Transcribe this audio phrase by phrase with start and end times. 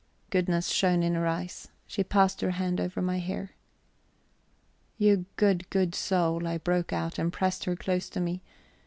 [0.31, 3.51] Goodness shone in her eyes; she passed her hand over my hair.
[4.97, 8.41] "You good, good soul," I broke out, and pressed her close to me.